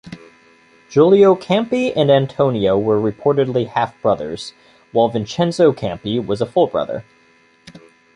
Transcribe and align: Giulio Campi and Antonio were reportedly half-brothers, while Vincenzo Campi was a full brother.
Giulio 0.89 1.35
Campi 1.35 1.93
and 1.95 2.09
Antonio 2.09 2.75
were 2.75 2.99
reportedly 2.99 3.67
half-brothers, 3.67 4.51
while 4.91 5.09
Vincenzo 5.09 5.71
Campi 5.73 6.17
was 6.19 6.41
a 6.41 6.47
full 6.47 6.65
brother. 6.65 7.05